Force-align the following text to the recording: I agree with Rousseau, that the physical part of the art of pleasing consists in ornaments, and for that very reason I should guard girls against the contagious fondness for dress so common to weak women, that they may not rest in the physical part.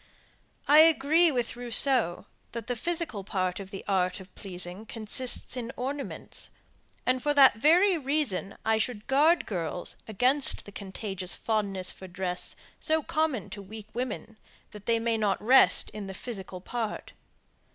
I 0.67 0.79
agree 0.79 1.31
with 1.31 1.55
Rousseau, 1.55 2.25
that 2.53 2.65
the 2.65 2.75
physical 2.75 3.23
part 3.23 3.59
of 3.59 3.69
the 3.69 3.85
art 3.87 4.19
of 4.19 4.33
pleasing 4.33 4.83
consists 4.87 5.55
in 5.55 5.71
ornaments, 5.77 6.49
and 7.05 7.21
for 7.21 7.35
that 7.35 7.57
very 7.57 7.99
reason 7.99 8.57
I 8.65 8.79
should 8.79 9.05
guard 9.05 9.45
girls 9.45 9.95
against 10.07 10.65
the 10.65 10.71
contagious 10.71 11.35
fondness 11.35 11.91
for 11.91 12.07
dress 12.07 12.55
so 12.79 13.03
common 13.03 13.51
to 13.51 13.61
weak 13.61 13.89
women, 13.93 14.37
that 14.71 14.87
they 14.87 14.97
may 14.97 15.19
not 15.19 15.39
rest 15.39 15.91
in 15.91 16.07
the 16.07 16.15
physical 16.15 16.61
part. 16.61 17.11